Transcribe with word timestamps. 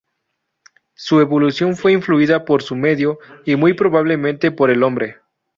Su 0.95 1.19
evolución 1.19 1.75
fue 1.75 1.93
influida 1.93 2.43
por 2.43 2.63
su 2.63 2.75
medio 2.75 3.19
y 3.45 3.55
muy 3.55 3.75
probablemente 3.75 4.49
por 4.51 4.71
el 4.71 4.81
hombre. 4.81 5.17